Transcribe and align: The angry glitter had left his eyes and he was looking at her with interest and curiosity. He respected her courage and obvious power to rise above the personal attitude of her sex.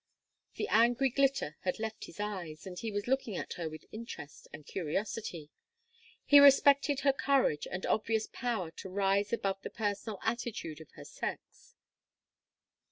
The 0.55 0.67
angry 0.69 1.11
glitter 1.11 1.57
had 1.61 1.77
left 1.77 2.05
his 2.05 2.19
eyes 2.19 2.65
and 2.65 2.75
he 2.79 2.91
was 2.91 3.05
looking 3.07 3.37
at 3.37 3.53
her 3.53 3.69
with 3.69 3.85
interest 3.91 4.47
and 4.51 4.65
curiosity. 4.65 5.51
He 6.25 6.39
respected 6.39 7.01
her 7.01 7.13
courage 7.13 7.67
and 7.69 7.85
obvious 7.85 8.25
power 8.25 8.71
to 8.77 8.89
rise 8.89 9.31
above 9.31 9.61
the 9.61 9.69
personal 9.69 10.17
attitude 10.23 10.81
of 10.81 10.89
her 10.95 11.05
sex. 11.05 11.75